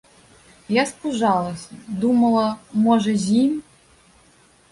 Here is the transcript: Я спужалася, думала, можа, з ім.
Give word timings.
Я 0.75 0.83
спужалася, 0.91 1.77
думала, 2.05 2.45
можа, 2.87 3.13
з 3.25 3.43
ім. 3.43 3.53